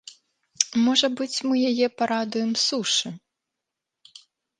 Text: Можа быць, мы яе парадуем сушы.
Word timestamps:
Можа 0.85 1.07
быць, 1.19 1.37
мы 1.49 1.55
яе 1.71 1.87
парадуем 1.99 2.51
сушы. 2.65 3.13